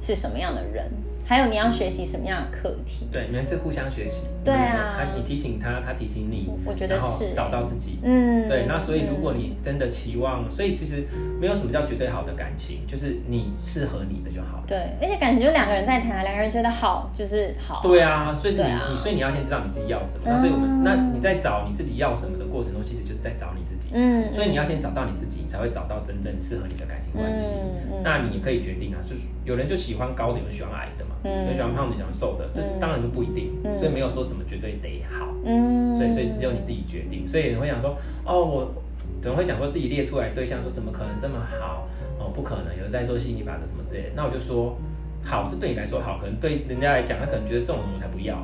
[0.00, 0.90] 是什么样的人。
[1.26, 3.08] 还有你要学习什么样的课题？
[3.10, 4.26] 对，你们是互相学习。
[4.44, 7.98] 对啊，他你提醒他，他提醒你，我觉得是找到自己。
[8.04, 8.66] 嗯，对。
[8.68, 11.04] 那所以如果你真的期望，所以其实
[11.40, 14.62] 没有什么叫绝对好的感情，就是你适合你的就好。
[14.68, 17.80] 对，而且感情就两个人在谈，两个人觉得好就是好。
[17.82, 20.22] 对啊，所以你你所以你要先知道你自己要什么。
[20.24, 23.88] 那所以我们那你在找你自己要什么的过程中，其实就是在找你自己。
[23.92, 24.32] 嗯。
[24.32, 27.54] 所以你要先找到你自己，你才会找到真正适合你的感情关系。
[27.56, 28.02] 嗯嗯。
[28.04, 31.15] 那你也可以决定啊，就是有人就喜欢高的，有人喜欢矮的嘛。
[31.24, 35.32] 有喜欢胖的，喜欢瘦的，这当然都不一定，所以没有说什么绝对得好，
[35.96, 37.26] 所以所以只有你自己决定。
[37.26, 38.74] 所以你会想说，哦，我
[39.20, 41.88] 怎么会讲说自己列出来对象，说怎么可能这么好？
[42.18, 44.76] 哦，不可能，有人在说吸引力法则什么之类的，那我就说。
[45.24, 48.36] 好是对你来说好，可能对人家来讲，他可能觉得这种人我才不要，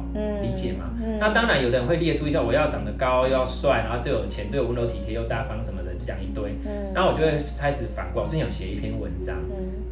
[0.43, 0.91] 理解吗？
[1.21, 6.57] 那当然，有的人会列出一下，我要长得高，又要帅，然后又有钱，对我温柔体贴又大方什么的，就讲一堆。
[6.93, 9.37] 然后我就会开始反过，我之前有写一篇文章，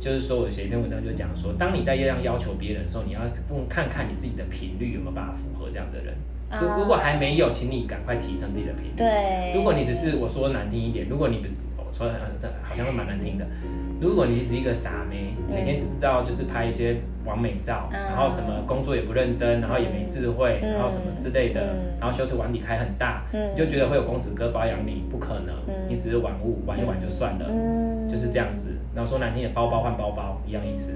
[0.01, 3.21] 就是说我写一篇文章，就讲说，当你在这样要求别人的时候，你要
[3.69, 6.17] 看看你自己的频率有没有办法符合这样的人。
[6.61, 8.97] 如如果还没有，请你赶快提升自己的频率。
[8.97, 11.47] 对，如果你只是我说难听一点，如果你不
[11.93, 12.15] 说的
[12.63, 13.47] 好像会蛮难听的。
[14.01, 21.61] 如果你是一个傻妹，每天只知道就是拍一些完美照，然后什么工作也不认真，然后也没智慧，然后什么之类的，
[22.01, 25.55] 然后修图碗底开很大，你就觉得会有公子哥包养你，不可能，
[25.87, 27.47] 你只是玩物，玩一玩就算了，
[28.11, 28.71] 就是这样子。
[28.95, 30.93] 然后说难听的，包包换包包一样意思，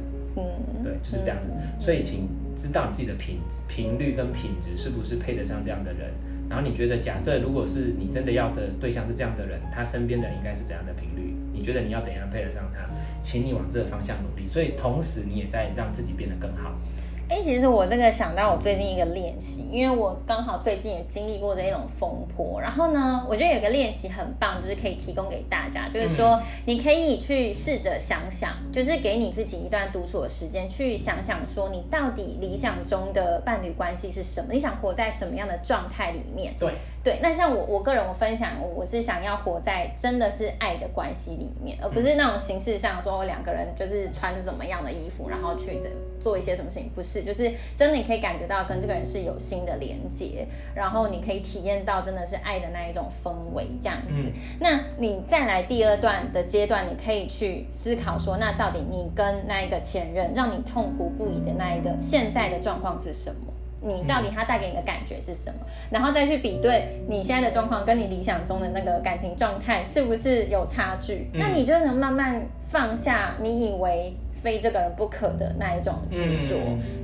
[0.82, 1.52] 对，就是这样子。
[1.78, 3.38] 所以请知道你自己的频
[3.68, 6.10] 频率跟品质是不是配得上这样的人。
[6.54, 11.34] 然后你觉得，假设如果是你真的要的对象是这样的人，他身边的应该是怎样的频率？
[11.52, 12.88] 你觉得你要怎样配得上他？
[13.24, 14.46] 请你往这个方向努力。
[14.46, 16.78] 所以同时你也在让自己变得更好。
[17.26, 22.60] 哎，其实我这个想到我最近一个练习，因为我刚好最近也经历过这一种风波。
[22.60, 34.52] 然后呢，我觉得有个练习很棒，就是可以提供给大家，就是说你可以去试着想想，就是给你自己一段独处的时间，去想想说你到底理想中的伴侣关系是什么？
[34.52, 36.54] 你想活在什么样的状态里面？
[36.58, 37.18] 对对。
[37.22, 45.80] 那像我我个人我分享，我是想要活在真的是爱的关系里面，而不是那种形式上说两个人就是穿怎么样的衣服，然后去
[46.20, 47.13] 做一些什么事情，不是。
[47.14, 54.32] 是，就是真的，你可以感觉到跟这个人是有新的连接，然后你可以体验到真的是爱的那一种氛围，这样子。
[54.58, 63.52] 那你再来第二段的阶段，你可以去思考说，那到底你跟那一个前任让你痛苦不已的那一个现在的状况是什么？
[63.80, 65.60] 你到底他带给你的感觉是什么？
[65.90, 71.30] 然后再去比对你现在的状况跟你理想中的那个感情状态是不是有差距？
[71.34, 74.16] 那你就能慢慢放下你以为。
[74.44, 76.54] 非这个人不可的那一种执着，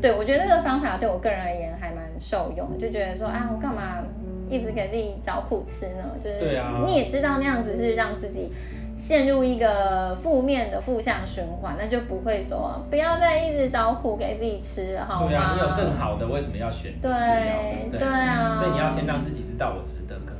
[0.02, 4.04] 对我觉得这个方法对我个人而言还蛮受用，就觉得说啊，我干嘛
[4.50, 6.04] 一直给自己找苦吃呢？
[6.22, 8.52] 就是你也知道那样子是让自己
[8.94, 15.28] 陷入一个负面的负向循环，那就不会说不要再一直找苦给自己吃，好吗？
[15.28, 17.98] 对啊，你有更好的，为什么要选择吃药？
[17.98, 20.36] 对啊，所以你要先让自己知道我值得更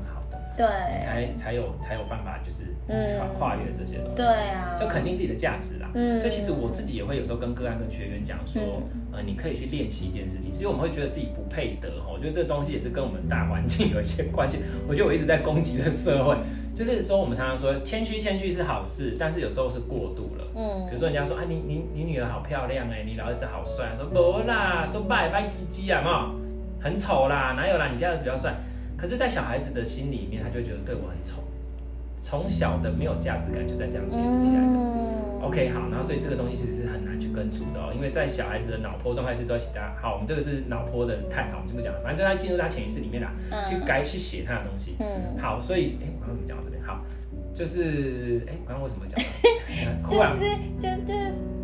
[0.56, 0.66] 对，
[0.98, 2.64] 才才有才有办法就是。
[2.90, 5.88] 跨跨越这些东西，对啊，就肯定自己的价值啦。
[5.94, 8.60] 嗯，所以其实我自己也会有时候跟个案、跟学员讲说，
[9.12, 10.50] 呃，你可以去练习一件事情。
[10.50, 14.58] 其实我们会觉得自己不配得哦，我觉得这个东西也是跟我们大环境有一些关系。
[14.88, 16.36] 我觉得我一直在攻击的社会，
[16.74, 20.44] 就是说我们常常说谦虚谦虚是好事，但是有时候是过度了。
[20.56, 26.34] 嗯，比如说人家说，啊，你你你女儿好漂亮哎，你老儿子好帅，说不啦，就拜拜唧唧啊嘛，
[26.82, 28.52] 很丑啦，哪有啦，你家儿子比较帅。
[29.00, 31.42] 可是，在小孩子的心里面，他就会觉得对我很丑。
[32.22, 35.40] 从小的没有价值感就在这样建立起来的。
[35.42, 39.96] OK，好，然后所以这个东西其实是很难去根除的哦，因为在小孩子的脑波状态是都要写他。
[40.02, 43.32] 好，我们这个是脑波的探讨，我们就不讲了，反正就他进入他潜意识里面啦，
[43.66, 44.96] 去改去写他的东西。
[45.00, 46.82] 嗯，好，所以哎，我刚刚怎么讲到这边？
[46.84, 47.02] 好，
[47.54, 49.18] 就是哎，刚刚为什么讲？
[50.06, 51.59] 就是就就是。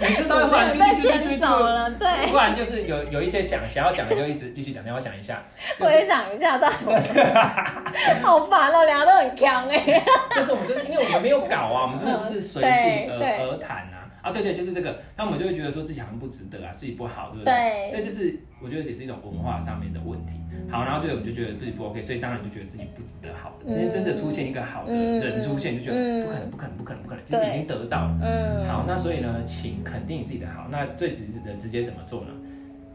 [0.00, 5.42] 每次都会忽然就就就就走了，对，忽然就是有有一些讲想要讲的就一直继续讲，让我讲一下，
[5.80, 6.76] 我也想一下，到底
[8.22, 10.02] 好烦哦，两个都很强哎。
[10.34, 12.70] 就是我们就是因为我们没有搞啊，我们真的是随性
[13.10, 13.18] 而
[13.50, 14.00] 而谈啊。
[14.22, 17.54] 啊，对对，就是这个，那我们就会觉得说自己好像不值得啊，自己不好，对不对？
[17.54, 17.90] 对。
[17.90, 20.34] 所以就是我觉得也是一种文化上面的问题。
[20.70, 23.68] 好，然后最后我就觉得自己不 OK，所以当然就觉得自己不值得好的。
[23.68, 28.18] 今天真的出现一个好的人出现，就觉得不可能，不可能，不可能，不可能，其实已经得到了。
[28.22, 28.68] 嗯。
[28.68, 30.68] 好，那所以呢，请肯定自己的好。
[30.70, 32.28] 那最直接的直接怎么做呢？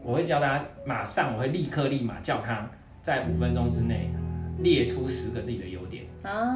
[0.02, 2.70] 我会教大家，马上我会立刻立马叫他
[3.02, 4.08] 在五分钟之内
[4.60, 6.04] 列出十个自己的优点。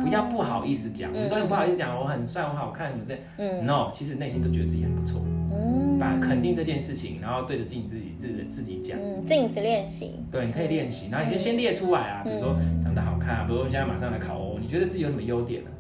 [0.03, 5.21] 不要不好意思讲，很多人不好意思讲，我很帅，我好看，什么这嗯，no，其实内心都觉得自己很不错。
[5.53, 8.99] 嗯，把肯定这件事情，然后对着镜子自己自自己讲。
[9.01, 10.21] 嗯，镜子练习。
[10.31, 15.71] 对，你可以练习，然后你先先列出来啊，比如说长得好看啊，比如说现在马上来考哦，你觉得自己有什么优点呢？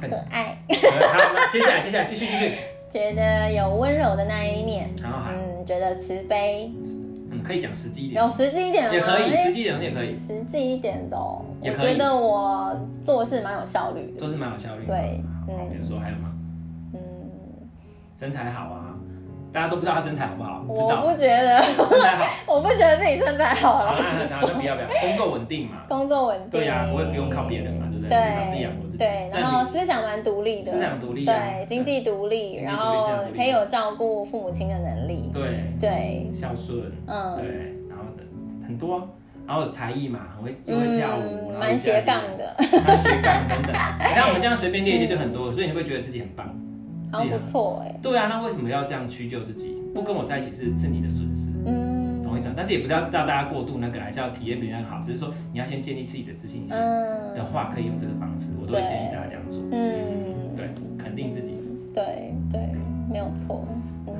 [0.00, 0.58] 可爱。
[0.68, 2.52] 好，那接下来接下来继续继续。
[2.88, 4.90] 觉得有温柔的那一面。
[5.02, 6.70] 然后嗯，觉得慈悲。
[7.42, 11.44] 可以讲实际一点，有实际一点也可以，实际一点也可以，实际一点的，我
[11.78, 14.84] 觉得我做事蛮有效率的，做事蛮有效率。
[14.86, 16.32] 对，嗯，比如说还有吗？
[16.94, 17.00] 嗯，
[18.14, 18.94] 身材好啊，
[19.52, 20.62] 大家都不知道他身材好不好？
[20.68, 21.62] 我不觉得。
[21.62, 23.84] 身材好， 我不觉得自己身材好。
[23.84, 27.85] 然后就不要不要，工作稳定嘛，工作稳定，对呀，不会不用靠别人嘛。
[28.08, 28.98] 对，至少自己养活自己。
[28.98, 35.30] 对，然后思想蛮独立的，思想独立，对，经济独立，然后可以有照顾父母亲的能力。
[35.32, 37.46] 对对，孝顺，嗯，对，
[37.88, 38.04] 然后
[38.66, 39.08] 很多，
[39.46, 43.72] 然后才艺嘛，很会又会跳舞，蛮斜杠的，蛮斜杠等等。
[43.72, 46.46] 你看我们这样随便列一列就很多，所以你会觉得自己很棒，
[47.12, 47.94] 好不错哎。
[48.02, 49.74] 对啊，那为什么要这样屈就自己？
[49.94, 51.50] 不跟我在一起是是你的损失。
[51.66, 51.95] 嗯。
[52.56, 55.00] 但是也不是要让大家过度那个，还是要体验别人好。
[55.00, 59.62] 只是说你要先建立自己的自信心的话，可以用这个方式，我都会建议大家这样做。
[59.70, 60.68] 嗯，对，
[60.98, 61.54] 肯定自己。
[61.94, 62.60] 对对，
[63.10, 63.66] 没有错。
[64.06, 64.14] 嗯，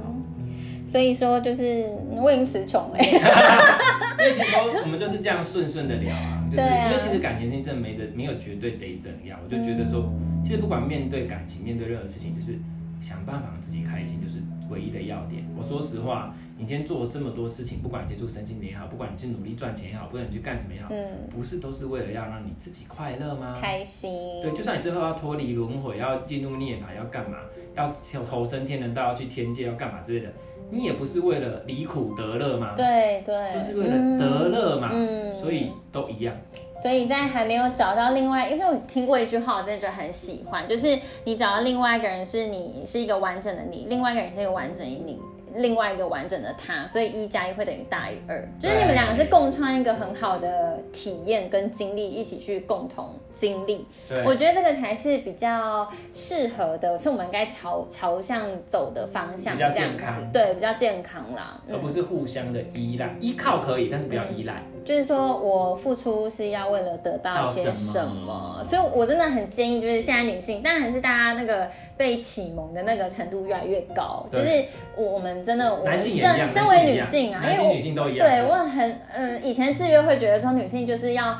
[0.87, 1.87] 所以说就是
[2.23, 2.99] 为因词穷哎，
[4.19, 10.11] 为其实都我们就是这样顺顺的聊啊，就是因为其实感情真正没得没有绝对得怎样，我就觉得说，
[10.43, 12.59] 其实不管面对感情，面对任何事情，就是
[13.01, 15.45] 想办法让自己开心，就是唯一的要点。
[15.57, 16.35] 我说实话。
[16.59, 23.55] 你今天做了这么多事情，不管你接触身心灵也好，不管你去努力赚钱也好，不管你去干什么也好，嗯，不是都是为了要让你自己快乐吗？
[23.61, 24.11] 开心。
[24.41, 27.37] 对，就算你最后要脱离轮回，要进入涅槃，要干嘛？
[27.75, 27.93] 要
[28.25, 30.33] 投身天人道，要去天界，要干嘛之类的，
[30.71, 32.73] 你也不是为了离苦得乐吗？
[32.77, 34.91] 对对，就是为了得乐嘛。
[34.93, 36.35] 嗯，所以都一样。
[36.83, 45.19] 所以在还没有找到另外，因为我听过一句话，我真的觉得很喜欢，就是你找到另外一个人，是你是一个完整的你，另外一个人是一个完整的你。
[45.57, 53.87] 另外一个完整的他，所以一加一会等于大于二，就是你们两个是共创一个很好的体验跟经历，一起去共同经历。
[54.25, 64.63] 我觉得这个才是比较适合的，是我们该朝朝向走的方向，比较健康，对，比较健康啦，而不是互相的依赖，依靠可以，但是不要依赖。
[64.85, 74.65] 就是说我付出是要为了得到一些什么，所以我真的很建议，就是现在女性，当然是大家那个被启蒙的那个程度越来越高，就是
[74.97, 81.39] 我们真的，我们身身为女性啊，因为女性都一样，对我很嗯，以前制约会觉得说女性就是要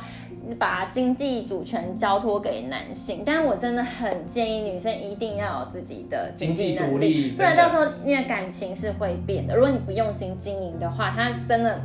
[0.59, 9.55] 把经济主权交托给男性，但我真的很建议女生一定要有自己的经济能力，不然到时候你的感情是会变的。
[9.55, 11.81] 如果你不用心经营的话，它真的。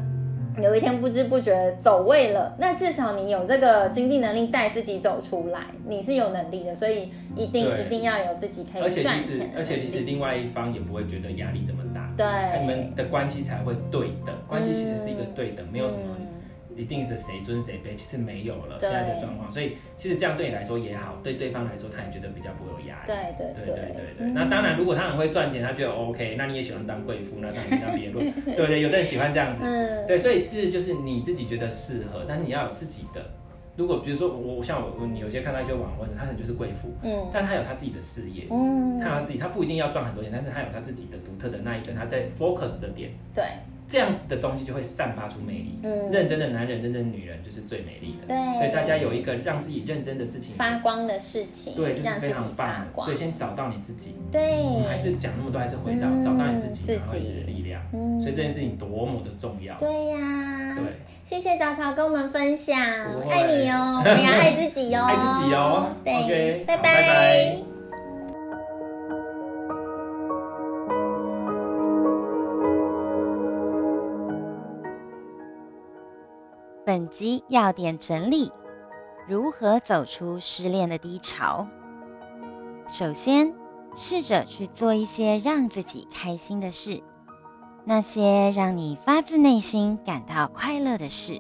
[0.61, 16.01] 有一天不知不觉走位了，那至少你有这个经济能力带自己走出来，你是有能力的，所以一定一定要有自己可以赚钱而且其实另外一方也不会觉得压力这么大，对，你们的关系才会对等，关系其实是一个对等，没有什么。
[16.75, 23.07] 一定是谁尊谁卑，其实没有了现在的状况，所以其实这样对你来说也好，对对方来说他也觉得比较不会有压力。
[23.07, 24.31] 对对对对对对。
[24.33, 28.31] 那当然，如果他很会赚钱，他觉得 OK，那你也喜欢当贵妇，那当然另当别论。
[28.55, 29.63] 对对，有的人喜欢这样子。
[29.63, 30.07] 嗯。
[30.07, 33.21] 对，所以是就是你自己觉得适合，但是你要有自己的。
[33.77, 43.11] 如果比如说我像我你有些看到一些网红，他可能就是贵妇，嗯，但他有他自己的事业，嗯，他有自己，他不一定要赚很多钱，但是他有他自己的独特的那一个他在 focus 的点。
[43.33, 43.43] 对。
[43.91, 45.77] 这样子的东西就会散发出魅力。
[45.83, 48.27] 嗯，认真的男人、认真的女人就是最美丽的。
[48.27, 52.87] 对，所以大家有一个让自己认真的事情发光的事情，对，就是非常棒。
[53.03, 54.15] 所以先找到你自己。
[54.31, 57.81] 对，我们还是讲那么多，还是回到找到你自己，自己的力量。
[57.91, 59.77] 嗯，所以这件事情多么的重要。
[59.77, 60.77] 对呀。
[60.77, 60.85] 对，
[61.25, 62.79] 谢谢早早跟我们分享，
[63.29, 65.89] 爱你哦，我们要爱自己哦， 爱自己哦。
[66.05, 67.57] 对，拜拜。
[67.57, 67.70] 本
[77.11, 78.49] 集要点整理：
[79.27, 81.67] 如何走出失恋的低潮？
[82.87, 83.53] 首先，
[83.95, 87.03] 试着去做一些让自己开心的事，
[87.83, 91.39] 那些让你发自内心感到快乐的事。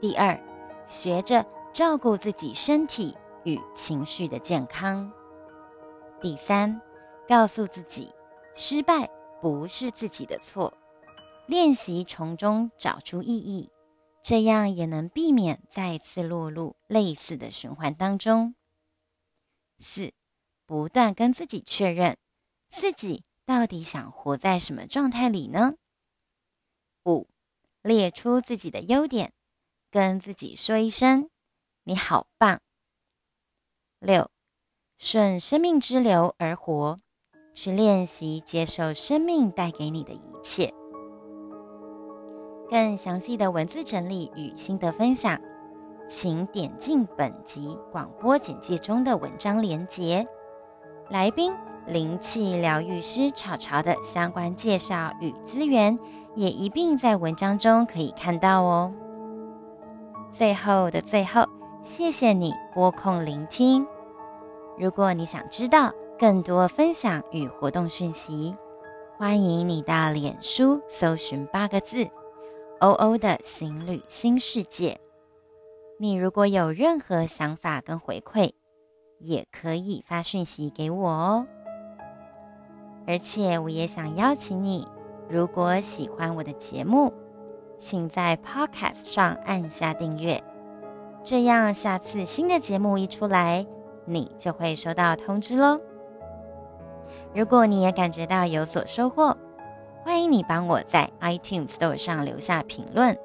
[0.00, 0.38] 第二，
[0.84, 5.10] 学着照顾自己身体与情绪的健康。
[6.20, 6.78] 第三，
[7.26, 8.12] 告诉自己，
[8.54, 9.08] 失败
[9.40, 10.72] 不是自己的错，
[11.46, 13.70] 练习从中找出意义。
[14.22, 18.54] 这样也能避免再次落入类似的循环当中。
[19.80, 20.12] 四，
[20.64, 22.16] 不断跟自己确认，
[22.70, 25.74] 自己到底想活在什么状态里呢？
[27.04, 27.28] 五，
[27.82, 29.32] 列出自己的优点，
[29.90, 31.28] 跟自己说一声
[31.82, 32.60] “你好棒”。
[33.98, 34.30] 六，
[34.98, 36.96] 顺生命之流而活，
[37.54, 40.72] 去练习接受生命带给你的一切。
[42.72, 45.38] 更详细的文字整理与心得分享，
[46.08, 50.24] 请点进本集广播简介中的文章连结。
[51.10, 51.52] 来宾
[51.86, 55.98] 灵气疗愈师草潮的相关介绍与资源，
[56.34, 58.90] 也一并在文章中可以看到哦。
[60.32, 61.44] 最后的最后，
[61.82, 63.86] 谢谢你拨空聆听。
[64.78, 68.56] 如果你想知道更多分享与活动讯息，
[69.18, 72.08] 欢迎你到脸书搜寻八个字。
[72.82, 74.98] 欧欧的行旅新世界，
[76.00, 78.54] 你如果有任何想法跟回馈，
[79.20, 81.46] 也可以发讯息给我哦。
[83.06, 84.84] 而且我也想邀请你，
[85.28, 87.12] 如果喜欢我的节目，
[87.78, 90.42] 请在 Podcast 上按下订阅，
[91.22, 93.64] 这样下次新的节目一出来，
[94.06, 95.76] 你就会收到通知喽。
[97.32, 99.36] 如果你也感觉到有所收获，
[100.04, 103.16] 欢迎你帮我在 iTunes Store 上留下评论，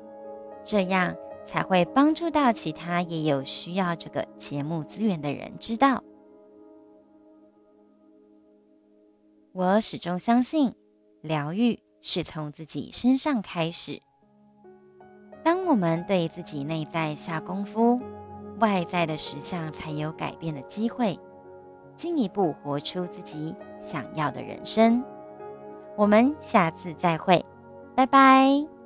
[0.64, 6.04] 这样才会帮助到其他也有需要这个节目资源的人知道。
[9.54, 10.76] 我始终相信，
[11.22, 14.00] 疗愈是从自己身上开始。
[15.44, 17.98] 当我们对自己内在下功夫，
[18.60, 21.20] 外在的实相才有改变的机会，
[21.96, 25.04] 进一步活出自己想要的人生。
[25.98, 27.44] 我们下次再会，
[27.96, 28.77] 拜拜。